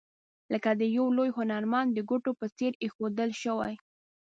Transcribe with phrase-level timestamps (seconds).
[0.53, 3.73] لکه د یو لوی هنرمند د ګوتو په څیر ایښودل شوي.